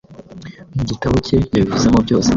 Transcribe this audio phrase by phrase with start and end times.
[0.75, 2.29] Mu gitabo cye yabivuzemo byose